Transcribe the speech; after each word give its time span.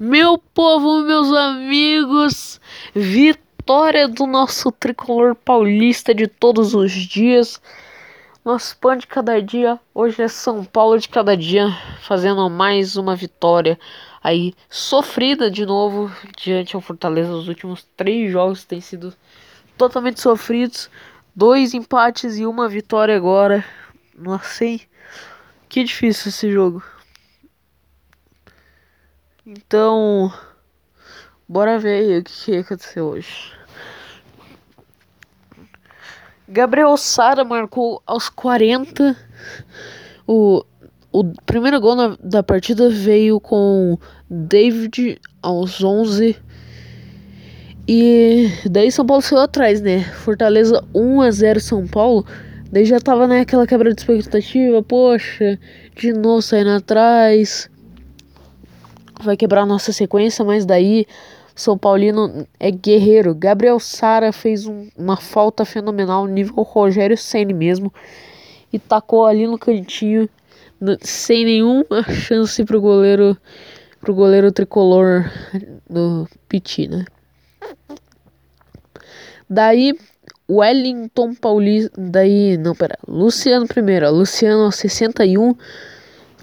Meu 0.00 0.38
povo, 0.38 1.02
meus 1.02 1.32
amigos, 1.32 2.60
vitória 2.94 4.06
do 4.06 4.28
nosso 4.28 4.70
tricolor 4.70 5.34
paulista 5.34 6.14
de 6.14 6.28
todos 6.28 6.72
os 6.72 6.92
dias. 6.92 7.60
Nosso 8.44 8.78
pão 8.78 8.94
de 8.94 9.08
cada 9.08 9.42
dia, 9.42 9.76
hoje 9.92 10.22
é 10.22 10.28
São 10.28 10.64
Paulo 10.64 11.00
de 11.00 11.08
cada 11.08 11.36
dia, 11.36 11.66
fazendo 12.00 12.48
mais 12.48 12.94
uma 12.94 13.16
vitória 13.16 13.76
aí 14.22 14.54
sofrida 14.70 15.50
de 15.50 15.66
novo 15.66 16.12
diante 16.36 16.76
ao 16.76 16.80
Fortaleza. 16.80 17.32
Os 17.32 17.48
últimos 17.48 17.84
três 17.96 18.30
jogos 18.30 18.64
têm 18.64 18.80
sido 18.80 19.12
totalmente 19.76 20.20
sofridos, 20.20 20.88
dois 21.34 21.74
empates 21.74 22.38
e 22.38 22.46
uma 22.46 22.68
vitória 22.68 23.16
agora. 23.16 23.64
Não 24.16 24.38
sei, 24.38 24.82
que 25.68 25.82
difícil 25.82 26.28
esse 26.28 26.52
jogo. 26.52 26.84
Então, 29.50 30.30
bora 31.48 31.78
ver 31.78 32.00
aí 32.00 32.18
o 32.18 32.22
que 32.22 32.56
aconteceu 32.58 33.06
hoje. 33.06 33.50
Gabriel 36.46 36.94
Sara 36.98 37.46
marcou 37.46 38.02
aos 38.06 38.28
40. 38.28 39.16
O, 40.26 40.62
o 41.10 41.24
primeiro 41.46 41.80
gol 41.80 41.96
na, 41.96 42.14
da 42.22 42.42
partida 42.42 42.90
veio 42.90 43.40
com 43.40 43.96
David 44.28 45.18
aos 45.40 45.82
11. 45.82 46.36
E 47.88 48.50
daí 48.70 48.92
São 48.92 49.06
Paulo 49.06 49.22
saiu 49.22 49.40
atrás, 49.40 49.80
né? 49.80 50.04
Fortaleza 50.04 50.84
1 50.94 51.22
a 51.22 51.30
0 51.30 51.58
São 51.60 51.86
Paulo. 51.86 52.26
Daí 52.70 52.84
já 52.84 53.00
tava 53.00 53.26
naquela 53.26 53.62
né, 53.62 53.66
quebra 53.66 53.94
de 53.94 53.98
expectativa. 54.02 54.82
Poxa, 54.82 55.58
de 55.96 56.12
novo 56.12 56.42
saindo 56.42 56.68
atrás 56.68 57.70
vai 59.24 59.36
quebrar 59.36 59.66
nossa 59.66 59.92
sequência, 59.92 60.44
mas 60.44 60.64
daí 60.64 61.06
São 61.54 61.76
Paulino 61.76 62.46
é 62.58 62.70
guerreiro. 62.70 63.34
Gabriel 63.34 63.78
Sara 63.78 64.32
fez 64.32 64.66
um, 64.66 64.88
uma 64.96 65.16
falta 65.16 65.64
fenomenal, 65.64 66.26
nível 66.26 66.62
Rogério 66.62 67.16
Ceni 67.16 67.52
mesmo, 67.52 67.92
e 68.72 68.78
tacou 68.78 69.26
ali 69.26 69.46
no 69.46 69.58
cantinho, 69.58 70.28
no, 70.80 70.96
sem 71.00 71.44
nenhuma 71.44 72.02
chance 72.08 72.64
pro 72.64 72.80
goleiro, 72.80 73.36
pro 74.00 74.14
goleiro 74.14 74.52
tricolor 74.52 75.30
do 75.88 76.28
Piti, 76.48 76.88
né? 76.88 77.04
Daí 79.50 79.94
Wellington 80.50 81.34
Paulista, 81.34 81.90
daí 81.96 82.56
não, 82.56 82.74
pera, 82.74 82.98
Luciano 83.06 83.66
primeiro, 83.66 84.10
Luciano 84.10 84.64
aos 84.64 84.76
61 84.76 85.54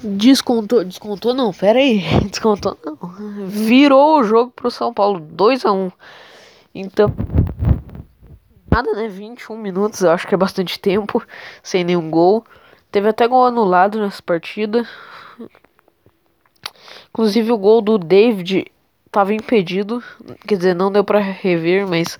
Descontou, 0.04 0.84
descontou 0.84 1.34
não, 1.34 1.54
pera 1.54 1.80
aí, 1.80 2.02
descontou 2.30 2.78
não. 2.86 2.98
Virou 3.48 4.20
o 4.20 4.24
jogo 4.24 4.52
pro 4.52 4.70
São 4.70 4.94
Paulo, 4.94 5.20
2 5.20 5.66
a 5.66 5.72
1 5.72 5.92
Então, 6.74 7.14
nada 8.70 8.94
né, 8.94 9.08
21 9.08 9.58
minutos, 9.58 10.02
eu 10.02 10.12
acho 10.12 10.28
que 10.28 10.36
é 10.36 10.38
bastante 10.38 10.80
tempo, 10.80 11.24
sem 11.64 11.84
nenhum 11.84 12.10
gol. 12.10 12.46
Teve 12.92 13.10
até 13.10 13.28
gol 13.28 13.46
anulado 13.46 14.00
nessa 14.00 14.22
partida. 14.22 14.88
Inclusive 17.09 17.52
o 17.52 17.58
gol 17.58 17.82
do 17.82 17.98
David 17.98 18.66
estava 19.06 19.34
impedido, 19.34 20.04
quer 20.46 20.58
dizer, 20.58 20.76
não 20.76 20.92
deu 20.92 21.04
para 21.04 21.20
rever, 21.20 21.88
mas 21.88 22.20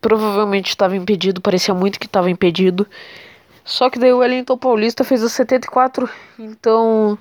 provavelmente 0.00 0.70
estava 0.70 0.96
impedido, 0.96 1.42
parecia 1.42 1.74
muito 1.74 2.00
que 2.00 2.06
estava 2.06 2.30
impedido. 2.30 2.86
Só 3.68 3.90
que 3.90 3.98
daí 3.98 4.10
o 4.14 4.18
Wellington 4.20 4.56
Paulista 4.56 5.04
fez 5.04 5.22
o 5.22 5.28
74, 5.28 6.08
então 6.38 7.18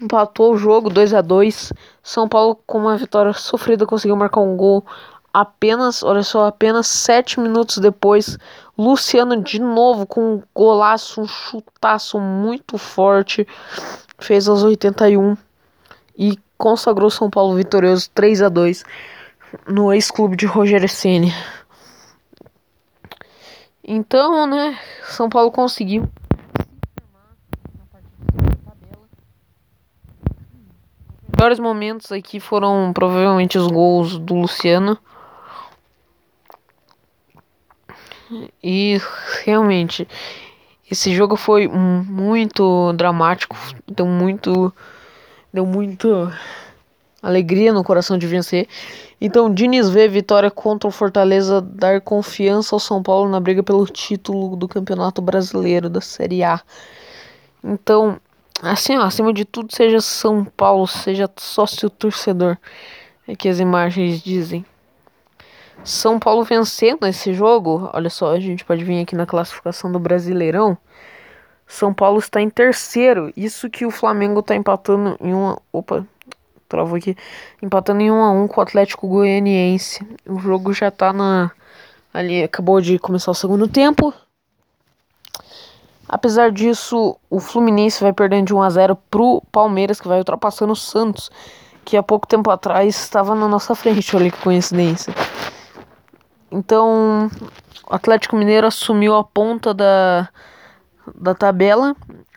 empatou 0.00 0.52
o 0.52 0.58
jogo 0.58 0.90
2 0.90 1.14
a 1.14 1.20
2 1.20 1.72
São 2.02 2.28
Paulo, 2.28 2.58
com 2.66 2.78
uma 2.78 2.96
vitória 2.96 3.32
sofrida, 3.32 3.86
conseguiu 3.86 4.16
marcar 4.16 4.40
um 4.40 4.56
gol 4.56 4.84
apenas, 5.32 6.02
olha 6.02 6.24
só, 6.24 6.46
apenas 6.46 6.88
7 6.88 7.38
minutos 7.38 7.78
depois. 7.78 8.36
Luciano 8.76 9.40
de 9.40 9.60
novo 9.60 10.08
com 10.08 10.34
um 10.34 10.42
golaço, 10.52 11.20
um 11.20 11.28
chutaço 11.28 12.18
muito 12.18 12.76
forte, 12.76 13.46
fez 14.18 14.48
aos 14.48 14.64
81 14.64 15.36
e 16.18 16.36
consagrou 16.58 17.10
São 17.10 17.30
Paulo 17.30 17.54
vitorioso 17.54 18.10
3 18.12 18.42
a 18.42 18.48
2 18.48 18.84
no 19.68 19.92
ex-clube 19.92 20.36
de 20.36 20.46
Rogério 20.46 20.88
Ceni. 20.88 21.32
Então, 23.86 24.46
né, 24.46 24.78
São 25.04 25.28
Paulo 25.28 25.50
conseguiu 25.52 26.08
melhores 31.46 31.60
momentos 31.60 32.10
aqui 32.10 32.40
foram 32.40 32.92
provavelmente 32.92 33.56
os 33.56 33.68
gols 33.68 34.18
do 34.18 34.34
Luciano. 34.34 34.98
E 38.62 39.00
realmente 39.44 40.08
esse 40.90 41.14
jogo 41.14 41.36
foi 41.36 41.68
muito 41.68 42.92
dramático, 42.94 43.56
deu 43.86 44.06
muito 44.06 44.74
deu 45.52 45.64
muito 45.64 46.32
alegria 47.26 47.72
no 47.72 47.82
coração 47.82 48.16
de 48.16 48.26
vencer. 48.26 48.68
Então, 49.20 49.52
Diniz 49.52 49.88
vê 49.88 50.06
vitória 50.08 50.50
contra 50.50 50.88
o 50.88 50.92
Fortaleza 50.92 51.60
dar 51.60 52.00
confiança 52.00 52.74
ao 52.74 52.80
São 52.80 53.02
Paulo 53.02 53.28
na 53.28 53.40
briga 53.40 53.62
pelo 53.62 53.86
título 53.86 54.54
do 54.56 54.68
Campeonato 54.68 55.20
Brasileiro 55.20 55.88
da 55.88 56.00
Série 56.00 56.44
A. 56.44 56.60
Então, 57.64 58.20
assim, 58.62 58.96
ó, 58.96 59.02
acima 59.02 59.32
de 59.32 59.44
tudo, 59.44 59.74
seja 59.74 60.00
São 60.00 60.44
Paulo, 60.44 60.86
seja 60.86 61.28
sócio 61.36 61.90
torcedor, 61.90 62.56
é 63.26 63.34
que 63.34 63.48
as 63.48 63.58
imagens 63.58 64.22
dizem. 64.22 64.64
São 65.82 66.18
Paulo 66.18 66.44
vencendo 66.44 67.06
esse 67.06 67.32
jogo, 67.34 67.90
olha 67.92 68.10
só, 68.10 68.32
a 68.32 68.40
gente 68.40 68.64
pode 68.64 68.84
vir 68.84 69.00
aqui 69.02 69.14
na 69.14 69.26
classificação 69.26 69.90
do 69.90 69.98
Brasileirão. 69.98 70.76
São 71.66 71.92
Paulo 71.92 72.18
está 72.18 72.40
em 72.40 72.48
terceiro, 72.48 73.32
isso 73.36 73.68
que 73.68 73.84
o 73.84 73.90
Flamengo 73.90 74.40
está 74.40 74.54
empatando 74.54 75.16
em 75.20 75.34
uma. 75.34 75.60
Opa, 75.72 76.06
Travou 76.68 76.96
aqui. 76.96 77.16
Empatando 77.62 78.00
em 78.00 78.10
1 78.10 78.22
a 78.22 78.30
1 78.32 78.48
com 78.48 78.60
o 78.60 78.62
Atlético 78.62 79.06
Goianiense. 79.06 80.06
O 80.26 80.38
jogo 80.38 80.72
já 80.72 80.90
tá 80.90 81.12
na. 81.12 81.50
Ali 82.12 82.42
acabou 82.42 82.80
de 82.80 82.98
começar 82.98 83.30
o 83.30 83.34
segundo 83.34 83.68
tempo. 83.68 84.12
Apesar 86.08 86.50
disso, 86.50 87.16
o 87.28 87.40
Fluminense 87.40 88.00
vai 88.00 88.12
perdendo 88.12 88.46
de 88.46 88.54
1 88.54 88.62
a 88.62 88.70
0 88.70 88.96
pro 89.10 89.42
Palmeiras, 89.50 90.00
que 90.00 90.08
vai 90.08 90.18
ultrapassando 90.18 90.72
o 90.72 90.76
Santos, 90.76 91.30
que 91.84 91.96
há 91.96 92.02
pouco 92.02 92.26
tempo 92.26 92.50
atrás 92.50 92.96
estava 92.96 93.34
na 93.34 93.48
nossa 93.48 93.74
frente. 93.76 94.16
Olha 94.16 94.30
que 94.30 94.38
coincidência. 94.38 95.12
Então, 96.50 97.28
o 97.88 97.94
Atlético 97.94 98.36
Mineiro 98.36 98.66
assumiu 98.66 99.14
a 99.14 99.24
ponta 99.24 99.74
da, 99.74 100.28
da 101.14 101.34
tabela, 101.34 101.94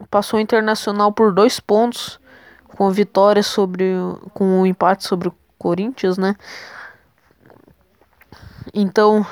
passou 0.09 0.39
o 0.39 0.41
Internacional 0.41 1.11
por 1.11 1.31
dois 1.31 1.59
pontos 1.59 2.19
com 2.79 2.89
vitória 2.91 3.43
sobre 3.43 3.91
com 4.33 4.61
o 4.61 4.65
empate 4.65 5.03
sobre 5.03 5.27
o 5.27 5.35
Corinthians, 5.57 6.17
né? 6.17 6.33
Então, 8.73 9.27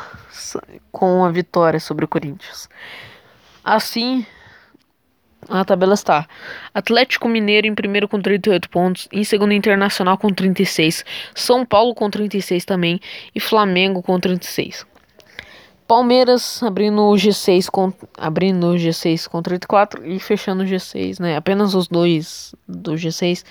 com 0.91 1.23
a 1.23 1.31
vitória 1.31 1.79
sobre 1.79 2.03
o 2.03 2.09
Corinthians. 2.09 2.67
Assim, 3.63 4.25
a 5.47 5.63
tabela 5.63 5.93
está: 5.93 6.27
Atlético 6.73 7.29
Mineiro 7.29 7.67
em 7.67 7.73
primeiro 7.73 8.09
com 8.09 8.21
38 8.21 8.69
pontos, 8.69 9.07
em 9.13 9.23
segundo 9.23 9.53
Internacional 9.53 10.17
com 10.17 10.27
36, 10.27 11.05
São 11.33 11.65
Paulo 11.65 11.95
com 11.95 12.09
36 12.09 12.65
também 12.65 12.99
e 13.33 13.39
Flamengo 13.39 14.03
com 14.03 14.19
36. 14.19 14.85
Palmeiras 15.87 16.61
abrindo 16.61 17.01
o 17.01 17.13
G6 17.13 17.69
com 17.69 17.93
abrindo 18.17 18.67
o 18.67 18.75
G6 18.75 19.27
com 19.27 19.41
34 19.41 20.05
e 20.05 20.19
fechando 20.19 20.63
o 20.63 20.65
G6, 20.65 21.19
né? 21.19 21.37
Apenas 21.37 21.73
os 21.73 21.87
dois 21.87 22.53
do 22.67 22.93
G6 22.93 23.43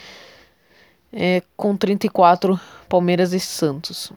é, 1.13 1.43
com 1.57 1.75
34, 1.75 2.61
Palmeiras 2.89 3.33
e 3.33 3.41
Santos. 3.41 4.13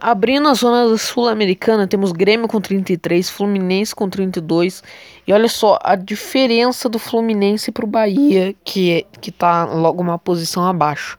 Abrindo 0.00 0.48
a 0.48 0.54
zona 0.54 0.96
sul-americana, 0.96 1.88
temos 1.88 2.12
Grêmio 2.12 2.46
com 2.46 2.60
33, 2.60 3.28
Fluminense 3.28 3.94
com 3.94 4.08
32. 4.08 4.84
E 5.26 5.32
olha 5.32 5.48
só 5.48 5.78
a 5.82 5.96
diferença 5.96 6.88
do 6.88 6.98
Fluminense 6.98 7.72
para 7.72 7.84
o 7.84 7.88
Bahia, 7.88 8.54
que, 8.62 8.92
é, 8.92 9.04
que 9.20 9.32
tá 9.32 9.64
logo 9.64 10.00
uma 10.00 10.18
posição 10.18 10.64
abaixo. 10.64 11.18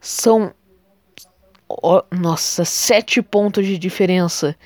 São 0.00 0.52
oh, 1.82 2.02
nossa, 2.10 2.64
7 2.64 3.22
pontos 3.22 3.66
de 3.66 3.78
diferença. 3.78 4.56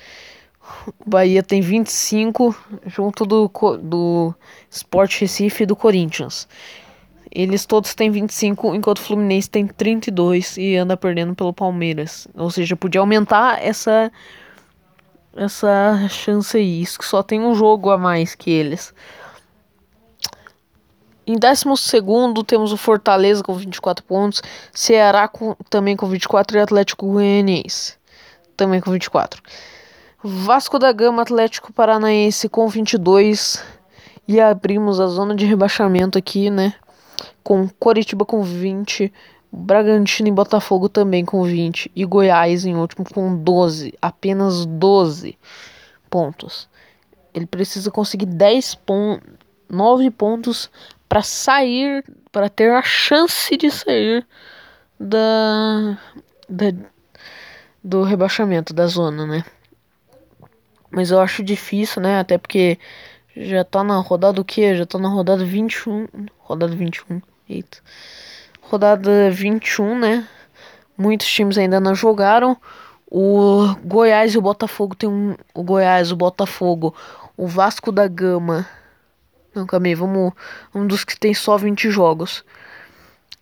O 0.99 1.09
Bahia 1.09 1.43
tem 1.43 1.61
25 1.61 2.55
junto 2.87 3.25
do, 3.25 3.51
do 3.81 4.33
Sport 4.69 5.19
Recife 5.21 5.63
e 5.63 5.65
do 5.65 5.75
Corinthians. 5.75 6.47
Eles 7.31 7.65
todos 7.65 7.93
têm 7.93 8.09
25, 8.09 8.73
enquanto 8.73 8.99
o 8.99 9.01
Fluminense 9.01 9.49
tem 9.49 9.67
32 9.67 10.57
e 10.57 10.75
anda 10.77 10.95
perdendo 10.95 11.35
pelo 11.35 11.53
Palmeiras. 11.53 12.27
Ou 12.33 12.49
seja, 12.49 12.75
podia 12.75 13.01
aumentar 13.01 13.61
essa 13.61 14.11
essa 15.35 16.07
chance 16.09 16.55
aí. 16.55 16.81
Isso 16.81 16.97
que 16.97 17.05
só 17.05 17.21
tem 17.21 17.41
um 17.41 17.53
jogo 17.53 17.91
a 17.91 17.97
mais 17.97 18.33
que 18.33 18.49
eles. 18.49 18.93
Em 21.27 21.37
12 21.37 21.65
temos 22.45 22.71
o 22.71 22.77
Fortaleza 22.77 23.43
com 23.43 23.53
24 23.53 24.03
pontos, 24.05 24.41
Ceará 24.73 25.27
com, 25.27 25.55
também 25.69 25.95
com 25.95 26.07
24 26.07 26.57
e 26.57 26.61
Atlético 26.61 27.07
Goianiense 27.07 27.97
também 28.55 28.79
com 28.79 28.91
24. 28.91 29.41
Vasco 30.23 30.79
da 30.79 30.91
Gama, 30.91 31.21
Atlético 31.21 31.71
Paranaense 31.71 32.49
com 32.49 32.67
22 32.67 33.63
e 34.27 34.39
abrimos 34.39 34.99
a 34.99 35.07
zona 35.07 35.35
de 35.35 35.45
rebaixamento 35.45 36.17
aqui, 36.17 36.49
né? 36.49 36.73
Com 37.43 37.69
Coritiba 37.79 38.25
com 38.25 38.41
20, 38.41 39.13
Bragantino 39.51 40.29
e 40.29 40.31
Botafogo 40.31 40.89
também 40.89 41.23
com 41.23 41.43
20 41.43 41.91
e 41.95 42.03
Goiás 42.05 42.65
em 42.65 42.75
último 42.75 43.05
com 43.05 43.35
12, 43.35 43.93
apenas 44.01 44.65
12 44.65 45.37
pontos. 46.09 46.67
Ele 47.33 47.45
precisa 47.45 47.91
conseguir 47.91 48.25
10 48.25 48.75
pontos, 48.75 49.29
9 49.69 50.09
pontos 50.11 50.71
para 51.07 51.21
sair, 51.21 52.03
para 52.31 52.49
ter 52.49 52.71
a 52.71 52.81
chance 52.81 53.55
de 53.57 53.69
sair 53.71 54.25
da, 54.99 55.97
da 56.49 56.73
do 57.83 58.01
rebaixamento 58.01 58.73
da 58.73 58.87
zona, 58.87 59.27
né? 59.27 59.45
Mas 60.89 61.11
eu 61.11 61.19
acho 61.19 61.43
difícil, 61.43 62.01
né? 62.01 62.19
Até 62.19 62.37
porque 62.37 62.79
já 63.35 63.63
tá 63.63 63.83
na 63.83 63.97
rodada 63.97 64.41
o 64.41 64.45
quê? 64.45 64.75
Já 64.75 64.85
tá 64.85 64.97
na 64.97 65.09
rodada 65.09 65.45
21. 65.45 66.07
Rodada 66.39 66.75
21. 66.75 67.21
Eita. 67.47 67.77
Rodada 68.61 69.29
21, 69.29 69.99
né? 69.99 70.27
Muitos 70.97 71.27
times 71.27 71.57
ainda 71.57 71.79
não 71.79 71.93
jogaram. 71.93 72.57
O 73.11 73.75
Goiás 73.83 74.33
e 74.33 74.37
o 74.37 74.41
Botafogo 74.41 74.95
tem 74.95 75.07
um. 75.07 75.35
O 75.53 75.61
Goiás, 75.61 76.11
o 76.11 76.15
Botafogo, 76.15 76.95
o 77.37 77.45
Vasco 77.45 77.91
da 77.91 78.07
Gama. 78.07 78.65
Não, 79.55 79.65
calma 79.65 79.87
aí, 79.87 79.95
vamos. 79.95 80.33
Um 80.73 80.85
dos 80.85 81.05
que 81.05 81.17
tem 81.17 81.33
só 81.33 81.55
20 81.55 81.89
jogos. 81.89 82.43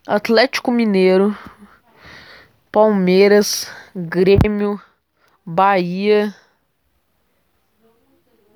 Atlético 0.05 0.71
Mineiro, 0.71 1.35
Palmeiras, 2.71 3.71
Grêmio, 3.95 4.79
Bahia, 5.43 6.35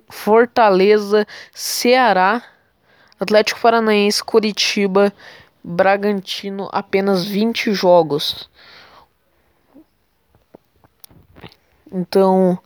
Fortaleza, 0.07 1.25
Ceará, 1.51 2.44
Atlético 3.19 3.60
Paranaense, 3.60 4.24
Curitiba, 4.24 5.12
Bragantino, 5.63 6.69
apenas 6.71 7.25
20 7.25 7.74
jogos. 7.74 8.48
Então, 11.92 12.60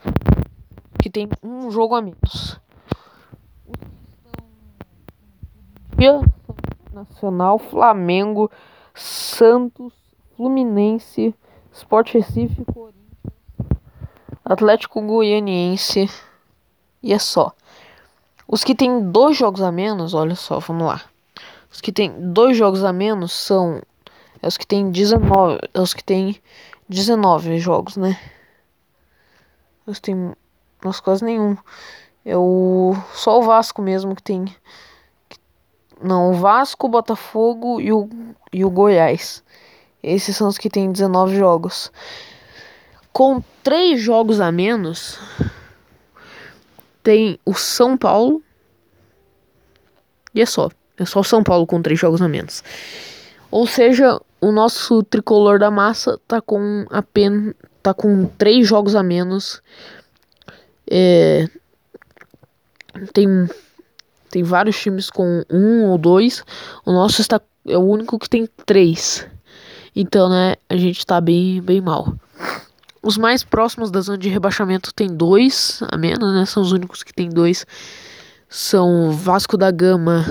que 1.02 1.10
tem 1.10 1.30
um 1.42 1.72
jogo 1.72 1.96
a 1.96 2.02
menos. 2.02 2.60
Nacional, 6.92 7.60
Flamengo, 7.60 8.50
Santos, 8.94 9.94
Fluminense, 10.36 11.36
Sport 11.72 12.14
Recife, 12.14 12.66
Corinthians, 12.66 13.02
Atlético 14.44 15.02
Goianiense 15.02 16.10
e 17.04 17.14
é 17.14 17.20
só. 17.20 17.54
Os 18.48 18.64
que 18.64 18.74
tem 18.74 19.12
dois 19.12 19.38
jogos 19.38 19.62
a 19.62 19.72
menos, 19.72 20.14
olha 20.14 20.36
só, 20.36 20.60
vamos 20.60 20.88
lá. 20.88 21.02
Os 21.72 21.80
que 21.80 21.92
tem 21.92 22.12
dois 22.32 22.58
jogos 22.58 22.84
a 22.84 22.92
menos 22.92 23.32
são 23.32 23.82
é 24.42 24.48
os 24.48 24.58
que 24.58 24.66
tem 24.66 24.90
19, 24.90 25.60
é 25.72 25.80
os 25.80 25.94
que 25.94 26.04
tem 26.04 26.42
19 26.90 27.60
jogos, 27.60 27.96
né? 27.96 28.20
Os 29.86 30.00
tem 30.00 30.34
nossa, 30.84 31.02
quase 31.02 31.24
nenhum. 31.24 31.56
É 32.26 32.36
o 32.36 32.96
só 33.14 33.40
o 33.40 33.44
Vasco 33.44 33.82
mesmo 33.82 34.16
que 34.16 34.24
tem 34.24 34.46
não, 36.02 36.32
o 36.32 36.34
Vasco, 36.34 36.88
o 36.88 36.90
Botafogo 36.90 37.80
e 37.80 37.92
o, 37.92 38.10
e 38.52 38.66
o 38.66 38.70
Goiás. 38.70 39.44
Esses 40.02 40.36
são 40.36 40.48
os 40.48 40.58
que 40.58 40.70
têm 40.70 40.92
19 40.92 41.36
jogos. 41.36 41.92
Com 43.14 43.44
3 43.64 44.00
jogos 44.00 44.40
a 44.40 44.52
menos, 44.52 45.20
tem 47.04 47.40
o 47.46 47.54
São 47.54 47.98
Paulo. 47.98 48.42
E 50.34 50.42
é 50.42 50.46
só. 50.46 50.70
É 50.98 51.06
só 51.06 51.20
o 51.20 51.24
São 51.24 51.44
Paulo 51.44 51.68
com 51.68 51.82
3 51.82 52.00
jogos 52.00 52.22
a 52.22 52.28
menos. 52.28 52.64
Ou 53.50 53.68
seja, 53.68 54.20
o 54.40 54.52
nosso 54.52 55.04
tricolor 55.04 55.60
da 55.60 55.70
massa 55.70 56.20
tá 56.28 56.42
com 56.42 56.86
apenas 56.90 57.54
tá 57.84 57.94
com 57.94 58.26
3 58.38 58.68
jogos 58.68 58.96
a 58.96 59.04
menos. 59.04 59.62
É, 60.90 61.48
tem 63.14 63.48
tem 64.32 64.44
vários 64.44 64.80
times 64.80 65.10
com 65.10 65.44
um 65.50 65.86
ou 65.86 65.98
dois. 65.98 66.44
O 66.86 66.92
nosso 66.92 67.22
está 67.22 67.40
é 67.68 67.78
o 67.78 67.82
único 67.82 68.18
que 68.18 68.30
tem 68.30 68.48
três. 68.66 69.28
Então, 69.96 70.30
né, 70.30 70.56
a 70.70 70.76
gente 70.76 71.06
tá 71.06 71.20
bem, 71.20 71.62
bem 71.62 71.82
mal. 71.82 72.16
Os 73.04 73.18
mais 73.18 73.44
próximos 73.44 73.92
da 73.92 74.00
zona 74.02 74.18
de 74.18 74.30
rebaixamento 74.30 74.94
tem 74.94 75.08
dois 75.08 75.82
a 75.92 75.98
menos, 75.98 76.34
né? 76.34 76.46
São 76.46 76.64
os 76.64 76.72
únicos 76.72 77.04
que 77.04 77.14
tem 77.14 77.30
dois. 77.30 77.66
São 78.48 79.12
Vasco 79.12 79.58
da 79.58 79.72
Gama, 79.72 80.26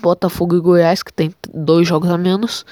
Botafogo 0.00 0.56
e 0.56 0.60
Goiás, 0.60 1.02
que 1.02 1.12
tem 1.12 1.34
dois 1.52 1.86
jogos 1.86 2.10
a 2.10 2.18
menos. 2.18 2.64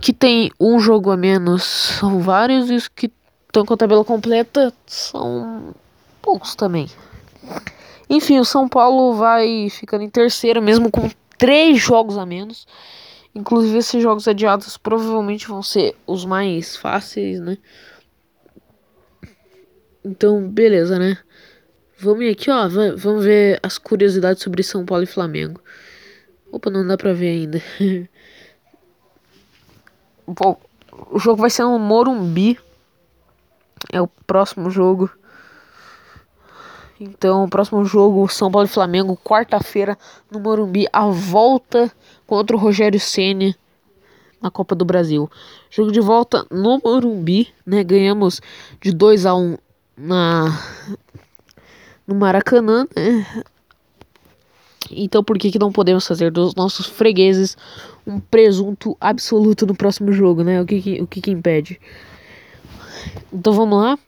Que 0.00 0.12
tem 0.12 0.50
um 0.60 0.78
jogo 0.78 1.10
a 1.10 1.16
menos 1.16 1.64
são 1.64 2.20
vários, 2.20 2.70
e 2.70 2.74
os 2.74 2.88
que 2.88 3.10
estão 3.46 3.64
com 3.64 3.74
a 3.74 3.76
tabela 3.76 4.04
completa 4.04 4.72
são 4.86 5.74
poucos 6.20 6.54
também. 6.54 6.88
Enfim, 8.08 8.38
o 8.38 8.44
São 8.44 8.68
Paulo 8.68 9.14
vai 9.14 9.68
ficando 9.70 10.04
em 10.04 10.10
terceiro, 10.10 10.62
mesmo 10.62 10.90
com 10.90 11.10
três 11.36 11.78
jogos 11.78 12.16
a 12.16 12.24
menos. 12.24 12.66
Inclusive, 13.34 13.78
esses 13.78 14.02
jogos 14.02 14.26
adiados 14.26 14.76
provavelmente 14.78 15.46
vão 15.46 15.62
ser 15.62 15.94
os 16.06 16.24
mais 16.24 16.76
fáceis, 16.76 17.40
né? 17.40 17.58
Então, 20.04 20.48
beleza, 20.48 20.98
né? 20.98 21.18
Vamos 21.98 22.30
aqui, 22.30 22.50
ó. 22.50 22.68
Vamos 22.68 23.24
ver 23.24 23.58
as 23.62 23.76
curiosidades 23.76 24.42
sobre 24.42 24.62
São 24.62 24.86
Paulo 24.86 25.04
e 25.04 25.06
Flamengo. 25.06 25.60
Opa, 26.50 26.70
não 26.70 26.86
dá 26.86 26.96
pra 26.96 27.12
ver 27.12 27.28
ainda. 27.28 27.62
Bom, 30.26 30.58
o 31.10 31.18
jogo 31.18 31.40
vai 31.40 31.50
ser 31.50 31.64
no 31.64 31.78
Morumbi. 31.78 32.58
É 33.92 34.00
o 34.00 34.06
próximo 34.06 34.70
jogo. 34.70 35.10
Então, 36.98 37.44
o 37.44 37.48
próximo 37.48 37.84
jogo, 37.84 38.26
São 38.28 38.50
Paulo 38.50 38.66
e 38.66 38.70
Flamengo, 38.70 39.18
quarta-feira, 39.22 39.98
no 40.30 40.40
Morumbi, 40.40 40.86
a 40.92 41.06
volta 41.06 41.92
contra 42.26 42.56
o 42.56 42.58
Rogério 42.58 42.98
Ceni 42.98 43.54
na 44.40 44.50
Copa 44.50 44.74
do 44.74 44.84
Brasil. 44.84 45.30
Jogo 45.70 45.92
de 45.92 46.00
volta 46.00 46.46
no 46.50 46.80
Morumbi, 46.82 47.48
né? 47.66 47.84
Ganhamos 47.84 48.40
de 48.80 48.92
2 48.92 49.26
a 49.26 49.34
1 49.34 49.40
um 49.40 49.56
na 49.96 50.46
no 52.06 52.14
Maracanã, 52.14 52.86
né? 52.94 53.26
Então 54.90 55.24
por 55.24 55.36
que 55.36 55.50
que 55.50 55.58
não 55.58 55.72
podemos 55.72 56.06
fazer 56.06 56.30
dos 56.30 56.54
nossos 56.54 56.86
fregueses 56.86 57.56
um 58.06 58.20
presunto 58.20 58.96
absoluto 59.00 59.66
no 59.66 59.74
próximo 59.74 60.12
jogo, 60.12 60.44
né? 60.44 60.62
O 60.62 60.66
que 60.66 60.80
que, 60.80 61.02
o 61.02 61.06
que, 61.06 61.20
que 61.20 61.30
impede? 61.30 61.80
Então 63.32 63.52
vamos 63.52 63.78
lá. 63.78 63.98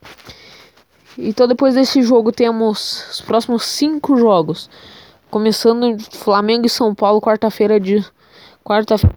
Então 1.20 1.48
depois 1.48 1.74
desse 1.74 2.00
jogo 2.00 2.30
temos 2.30 3.04
os 3.10 3.20
próximos 3.20 3.64
cinco 3.64 4.16
jogos. 4.16 4.70
Começando 5.28 5.98
Flamengo 6.12 6.64
e 6.64 6.70
São 6.70 6.94
Paulo, 6.94 7.20
quarta-feira 7.20 7.80
de. 7.80 8.06
Quarta-feira. 8.64 9.16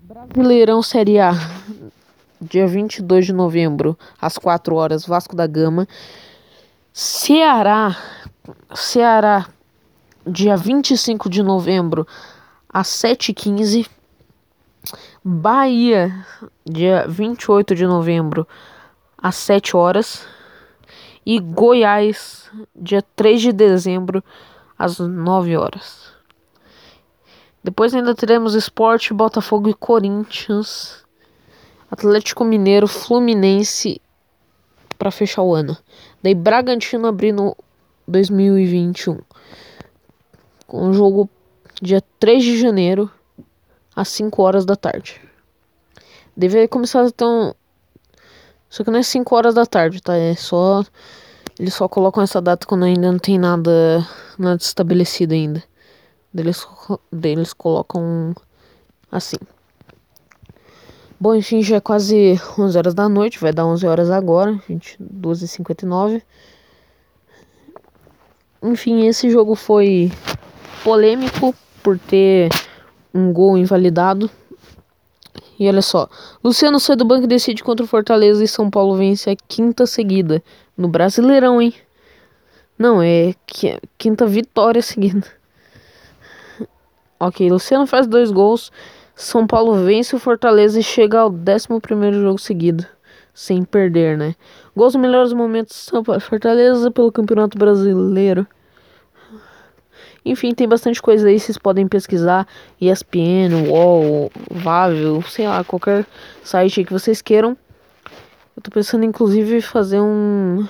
Brasileirão 0.00 0.82
Série 0.82 1.18
A. 1.18 1.32
Dia 2.38 2.66
22 2.66 3.26
de 3.26 3.32
novembro, 3.32 3.96
às 4.20 4.36
4 4.36 4.74
horas, 4.74 5.06
Vasco 5.06 5.34
da 5.34 5.46
Gama. 5.46 5.88
Ceará. 6.92 7.96
Ceará, 8.74 9.46
dia 10.26 10.56
25 10.56 11.30
de 11.30 11.42
novembro, 11.42 12.06
às 12.68 12.88
7h15. 12.88 13.88
Bahia, 15.24 16.24
dia 16.64 17.06
28 17.08 17.74
de 17.74 17.86
novembro, 17.86 18.46
às 19.16 19.36
7 19.36 19.76
horas. 19.76 20.26
E 21.24 21.38
Goiás, 21.38 22.50
dia 22.74 23.02
3 23.14 23.40
de 23.40 23.52
dezembro, 23.52 24.24
às 24.76 24.98
9 24.98 25.56
horas. 25.56 26.12
Depois 27.62 27.94
ainda 27.94 28.12
teremos 28.14 28.54
Esporte, 28.54 29.14
Botafogo 29.14 29.68
e 29.68 29.74
Corinthians, 29.74 31.04
Atlético 31.88 32.44
Mineiro, 32.44 32.88
Fluminense 32.88 34.00
para 34.98 35.12
fechar 35.12 35.42
o 35.42 35.54
ano. 35.54 35.76
Daí 36.20 36.34
Bragantino 36.34 37.06
abrindo 37.06 37.56
2021. 38.08 39.20
Com 40.66 40.90
o 40.90 40.92
jogo 40.92 41.30
dia 41.80 42.02
3 42.18 42.42
de 42.42 42.60
janeiro 42.60 43.10
às 43.94 44.08
5 44.08 44.42
horas 44.42 44.64
da 44.64 44.76
tarde. 44.76 45.20
Deve 46.36 46.66
começar 46.68 47.04
então. 47.06 47.54
Só 48.68 48.82
que 48.82 48.90
não 48.90 48.98
é 48.98 49.02
5 49.02 49.34
horas 49.34 49.54
da 49.54 49.66
tarde, 49.66 50.02
tá? 50.02 50.16
É 50.16 50.34
só 50.34 50.82
Eles 51.58 51.74
só 51.74 51.88
colocam 51.88 52.22
essa 52.22 52.40
data 52.40 52.66
quando 52.66 52.84
ainda 52.84 53.12
não 53.12 53.18
tem 53.18 53.38
nada, 53.38 54.06
nada 54.38 54.60
estabelecido 54.60 55.34
ainda. 55.34 55.62
Eles, 56.34 56.66
eles 57.22 57.52
colocam 57.52 58.34
assim. 59.10 59.36
Bom, 61.20 61.34
enfim, 61.34 61.62
já 61.62 61.76
é 61.76 61.80
quase 61.80 62.40
11 62.58 62.78
horas 62.78 62.94
da 62.94 63.08
noite, 63.08 63.38
vai 63.38 63.52
dar 63.52 63.66
11 63.66 63.86
horas 63.86 64.10
agora, 64.10 64.58
gente, 64.68 64.96
12h59. 65.00 66.22
Enfim, 68.62 69.06
esse 69.06 69.30
jogo 69.30 69.54
foi 69.54 70.10
polêmico 70.82 71.54
por 71.82 71.98
ter 71.98 72.48
um 73.14 73.32
gol 73.32 73.56
invalidado. 73.58 74.30
E 75.58 75.68
olha 75.68 75.82
só, 75.82 76.08
Luciano 76.42 76.80
sai 76.80 76.96
do 76.96 77.04
banco 77.04 77.24
e 77.24 77.28
decide 77.28 77.62
contra 77.62 77.84
o 77.84 77.88
Fortaleza 77.88 78.42
e 78.42 78.48
São 78.48 78.68
Paulo 78.70 78.96
vence 78.96 79.30
a 79.30 79.36
quinta 79.36 79.86
seguida 79.86 80.42
no 80.76 80.88
Brasileirão, 80.88 81.60
hein? 81.60 81.74
Não, 82.78 83.00
é 83.02 83.34
quinta 83.96 84.26
vitória 84.26 84.82
seguida. 84.82 85.26
Ok, 87.20 87.48
Luciano 87.48 87.86
faz 87.86 88.06
dois 88.06 88.32
gols. 88.32 88.72
São 89.14 89.46
Paulo 89.46 89.84
vence 89.84 90.16
o 90.16 90.18
Fortaleza 90.18 90.80
e 90.80 90.82
chega 90.82 91.20
ao 91.20 91.30
11 91.30 92.20
jogo 92.20 92.38
seguido, 92.38 92.84
sem 93.32 93.62
perder, 93.62 94.18
né? 94.18 94.34
Gols 94.74 94.96
melhores 94.96 95.32
momentos 95.32 95.76
São 95.76 96.02
Paulo 96.02 96.20
Fortaleza 96.20 96.90
pelo 96.90 97.12
Campeonato 97.12 97.56
Brasileiro. 97.56 98.46
Enfim, 100.24 100.54
tem 100.54 100.68
bastante 100.68 101.02
coisa 101.02 101.28
aí, 101.28 101.38
vocês 101.38 101.58
podem 101.58 101.86
pesquisar. 101.88 102.46
ESPN, 102.80 103.68
UOL, 103.68 104.30
Vável, 104.50 105.22
sei 105.22 105.48
lá, 105.48 105.64
qualquer 105.64 106.06
site 106.44 106.84
que 106.84 106.92
vocês 106.92 107.20
queiram. 107.20 107.56
Eu 108.56 108.62
tô 108.62 108.70
pensando 108.70 109.04
inclusive 109.04 109.60
fazer 109.60 110.00
um, 110.00 110.66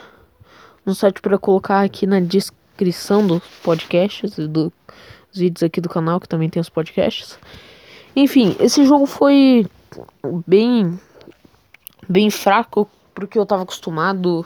um 0.87 0.95
site 0.95 1.21
para 1.21 1.39
colocar 1.39 1.83
aqui 1.83 2.07
na 2.07 2.21
descrição 2.21 3.27
dos 3.27 3.43
podcasts, 3.63 4.37
do, 4.37 4.47
dos 4.47 4.73
vídeos 5.35 5.63
aqui 5.63 5.81
do 5.81 5.89
canal, 5.89 6.19
que 6.19 6.29
também 6.29 6.49
tem 6.49 6.61
os 6.61 6.71
podcasts. 6.71 7.39
Enfim, 8.17 8.57
esse 8.61 8.85
jogo 8.85 9.07
foi 9.07 9.67
bem 10.47 10.99
bem 12.09 12.31
fraco 12.31 12.89
porque 13.15 13.39
eu 13.39 13.47
tava 13.47 13.63
acostumado 13.63 14.45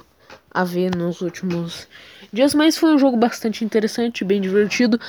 a 0.50 0.64
ver 0.64 0.94
nos 0.94 1.20
últimos 1.20 1.88
dias, 2.32 2.54
mas 2.54 2.76
foi 2.76 2.94
um 2.94 2.98
jogo 2.98 3.16
bastante 3.16 3.64
interessante, 3.64 4.24
bem 4.24 4.40
divertido. 4.40 5.00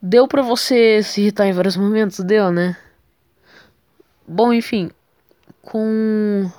Deu 0.00 0.26
para 0.26 0.42
você 0.42 1.02
se 1.02 1.20
irritar 1.20 1.46
em 1.46 1.52
vários 1.52 1.76
momentos, 1.76 2.20
deu, 2.20 2.50
né? 2.50 2.76
Bom, 4.26 4.52
enfim, 4.52 4.90
com 5.62 6.50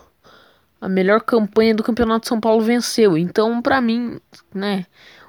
a 0.80 0.90
melhor 0.90 1.22
campanha 1.22 1.74
do 1.74 1.84
Campeonato 1.84 2.22
de 2.22 2.28
São 2.28 2.40
Paulo 2.40 2.62
venceu. 2.62 3.18
Então, 3.18 3.62
para 3.62 3.80
mim, 3.82 4.20
né, 4.54 4.86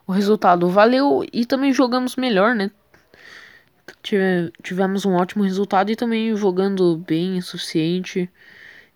o 0.07 0.13
resultado 0.13 0.69
valeu 0.69 1.25
e 1.33 1.47
também 1.47 1.73
jogamos 1.73 2.17
melhor, 2.17 2.55
né? 2.55 2.71
tivemos 4.63 5.05
um 5.05 5.15
ótimo 5.15 5.45
resultado 5.45 5.91
e 5.91 5.97
também 5.97 6.35
jogando 6.37 6.97
bem 6.97 7.39
o 7.39 7.43
suficiente 7.43 8.29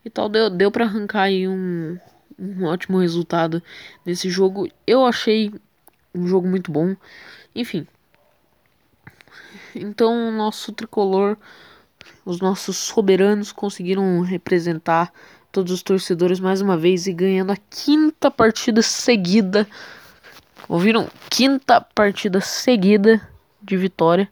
e 0.04 0.11
tal. 0.11 0.28
Deu, 0.28 0.50
deu 0.50 0.71
para 0.71 0.85
arrancar 0.85 1.23
aí 1.23 1.47
um, 1.47 1.99
um 2.38 2.64
ótimo 2.64 2.99
resultado 2.99 3.62
nesse 4.04 4.28
jogo. 4.28 4.68
Eu 4.87 5.04
achei 5.04 5.52
um 6.14 6.26
jogo 6.26 6.49
muito 6.49 6.71
bom. 6.71 6.97
Enfim. 7.54 7.87
Então, 9.75 10.28
o 10.28 10.33
nosso 10.33 10.73
tricolor, 10.73 11.37
os 12.25 12.40
nossos 12.40 12.76
soberanos 12.76 13.52
conseguiram 13.52 14.21
representar 14.21 15.12
todos 15.52 15.73
os 15.73 15.83
torcedores 15.83 16.40
mais 16.40 16.61
uma 16.61 16.76
vez 16.76 17.06
e 17.06 17.12
ganhando 17.12 17.52
a 17.52 17.56
quinta 17.71 18.30
partida 18.30 18.83
seguida. 18.83 19.66
Ouviram? 20.68 21.09
Quinta 21.30 21.80
partida 21.80 22.40
seguida 22.40 23.26
de 23.62 23.76
vitória. 23.76 24.28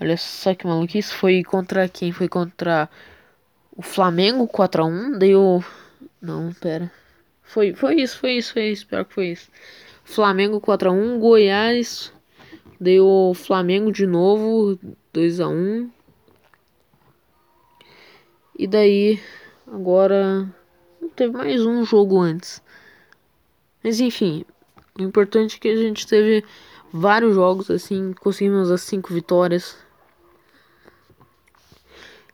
Olha 0.00 0.16
só 0.16 0.54
que 0.54 0.66
maluquice. 0.66 1.12
Foi 1.12 1.42
contra 1.42 1.88
quem? 1.88 2.12
Foi 2.12 2.28
contra 2.28 2.88
o 3.76 3.82
Flamengo 3.82 4.46
4x1. 4.46 5.18
Deu. 5.18 5.64
Não, 6.20 6.52
pera. 6.52 6.90
Foi, 7.42 7.72
foi 7.74 7.94
isso, 8.02 8.18
foi 8.18 8.32
isso, 8.32 8.52
foi 8.52 8.70
isso. 8.70 8.86
Pior 8.86 9.04
que 9.04 9.14
foi 9.14 9.28
isso. 9.28 9.50
Flamengo 10.04 10.60
4x1. 10.60 11.18
Goiás. 11.18 12.12
Deu 12.80 13.32
Flamengo 13.34 13.90
de 13.90 14.06
novo. 14.06 14.78
2x1. 15.14 15.88
E 18.58 18.66
daí. 18.66 19.20
Agora. 19.66 20.52
Teve 21.14 21.32
mais 21.32 21.64
um 21.64 21.84
jogo 21.84 22.20
antes. 22.20 22.62
Mas 23.82 24.00
enfim. 24.00 24.44
O 24.98 25.02
importante 25.02 25.56
é 25.56 25.60
que 25.60 25.68
a 25.68 25.76
gente 25.76 26.06
teve 26.06 26.44
vários 26.92 27.34
jogos 27.34 27.70
assim. 27.70 28.12
Conseguimos 28.12 28.70
as 28.70 28.82
cinco 28.82 29.14
vitórias 29.14 29.76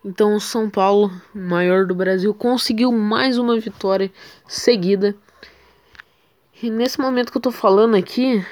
então 0.05 0.35
o 0.35 0.41
São 0.41 0.69
Paulo, 0.69 1.11
maior 1.35 1.87
do 1.87 1.95
Brasil, 1.95 2.35
conseguiu 2.35 2.93
mais 2.93 3.39
uma 3.39 3.59
vitória 3.59 4.13
seguida. 4.47 5.17
E 6.63 6.69
nesse 6.69 7.01
momento 7.01 7.33
que 7.33 7.39
eu 7.39 7.43
tô 7.43 7.51
falando 7.51 7.97
aqui, 7.97 8.45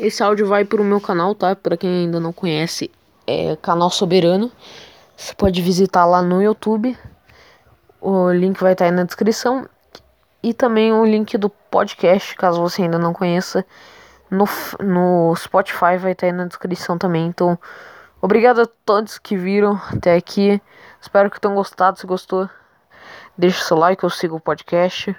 esse 0.00 0.22
áudio 0.22 0.46
vai 0.46 0.64
pro 0.64 0.82
meu 0.82 1.00
canal, 1.00 1.34
tá? 1.34 1.54
Para 1.54 1.76
quem 1.76 1.90
ainda 1.90 2.18
não 2.18 2.32
conhece, 2.32 2.90
é 3.26 3.56
canal 3.56 3.90
Soberano. 3.90 4.50
Você 5.14 5.34
pode 5.34 5.60
visitar 5.60 6.06
lá 6.06 6.22
no 6.22 6.42
YouTube. 6.42 6.96
O 8.00 8.30
link 8.30 8.58
vai 8.60 8.72
estar 8.72 8.86
tá 8.86 8.90
aí 8.90 8.96
na 8.96 9.04
descrição. 9.04 9.68
E 10.42 10.54
também 10.54 10.92
o 10.92 11.04
link 11.04 11.36
do 11.36 11.50
podcast, 11.50 12.36
caso 12.36 12.60
você 12.60 12.82
ainda 12.82 12.98
não 12.98 13.12
conheça, 13.12 13.66
no, 14.30 14.44
no 14.80 15.34
Spotify 15.34 15.96
vai 15.98 16.12
estar 16.12 16.26
tá 16.26 16.26
aí 16.26 16.32
na 16.32 16.46
descrição 16.46 16.96
também. 16.96 17.26
Então, 17.26 17.58
obrigado 18.20 18.60
a 18.60 18.66
todos 18.84 19.18
que 19.18 19.36
viram 19.36 19.80
até 19.90 20.14
aqui. 20.14 20.60
Espero 21.00 21.30
que 21.30 21.40
tenham 21.40 21.54
gostado. 21.54 21.98
Se 21.98 22.06
gostou, 22.06 22.48
deixe 23.36 23.62
seu 23.62 23.76
like 23.76 24.04
ou 24.04 24.10
siga 24.10 24.34
o 24.34 24.40
podcast. 24.40 25.14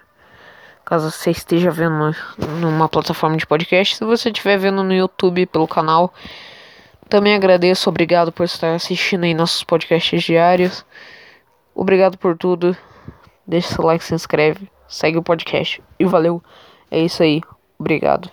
Caso 0.85 1.11
você 1.11 1.31
esteja 1.31 1.69
vendo 1.69 2.15
numa 2.61 2.87
plataforma 2.87 3.35
de 3.35 3.45
podcast, 3.45 3.97
se 3.97 4.05
você 4.05 4.29
estiver 4.29 4.57
vendo 4.57 4.81
no 4.83 4.93
YouTube 4.93 5.45
pelo 5.47 5.67
canal, 5.67 6.13
também 7.09 7.35
agradeço. 7.35 7.89
Obrigado 7.89 8.31
por 8.31 8.45
estar 8.45 8.73
assistindo 8.73 9.25
aí 9.25 9.33
nossos 9.33 9.65
podcasts 9.65 10.23
diários. 10.23 10.85
Obrigado 11.75 12.17
por 12.17 12.37
tudo. 12.37 12.75
Deixe 13.45 13.73
seu 13.73 13.83
like, 13.83 14.03
se 14.03 14.15
inscreve, 14.15 14.71
segue 14.87 15.17
o 15.17 15.21
podcast 15.21 15.83
e 15.99 16.05
valeu. 16.05 16.41
É 16.89 16.99
isso 16.99 17.21
aí. 17.21 17.41
Obrigado. 17.77 18.31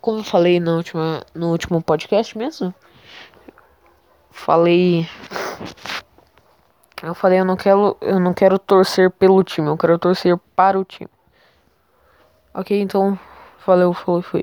Como 0.00 0.22
falei 0.22 0.60
no, 0.60 0.76
última, 0.76 1.24
no 1.34 1.50
último 1.50 1.82
podcast 1.82 2.36
mesmo, 2.38 2.72
falei 4.30 5.08
eu 7.08 7.14
falei, 7.14 7.40
eu 7.40 7.44
não 7.44 7.56
quero, 7.56 7.96
eu 8.00 8.18
não 8.20 8.32
quero 8.32 8.58
torcer 8.58 9.10
pelo 9.10 9.42
time, 9.44 9.68
eu 9.68 9.76
quero 9.76 9.98
torcer 9.98 10.36
para 10.54 10.78
o 10.78 10.84
time. 10.84 11.10
Ok, 12.52 12.80
então, 12.80 13.18
valeu, 13.66 13.92
falou 13.92 14.20
e 14.20 14.22
fui. 14.22 14.32